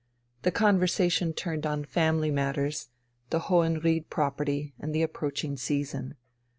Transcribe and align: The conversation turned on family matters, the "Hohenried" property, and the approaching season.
The 0.41 0.49
conversation 0.49 1.31
turned 1.31 1.63
on 1.67 1.85
family 1.85 2.31
matters, 2.31 2.89
the 3.29 3.37
"Hohenried" 3.41 4.09
property, 4.09 4.73
and 4.79 4.95
the 4.95 5.03
approaching 5.03 5.57
season. 5.57 6.15